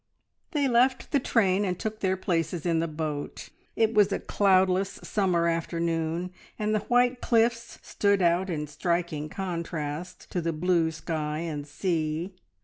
They 0.49 0.67
left 0.67 1.11
the 1.11 1.19
train 1.19 1.63
and 1.63 1.77
took 1.77 1.99
their 1.99 2.17
places 2.17 2.65
in 2.65 2.79
the 2.79 2.87
boat. 2.87 3.49
It 3.75 3.93
was 3.93 4.11
a 4.11 4.17
cloudless 4.17 4.99
summer 5.03 5.47
afternoon, 5.47 6.31
and 6.57 6.73
the 6.73 6.79
white 6.79 7.21
cliffs 7.21 7.77
stood 7.83 8.19
out 8.23 8.49
in 8.49 8.65
striking 8.65 9.29
contrast 9.29 10.31
to 10.31 10.41
the 10.41 10.53
blue 10.53 10.89
sky 10.89 11.41
and 11.41 11.67
sea. 11.67 12.33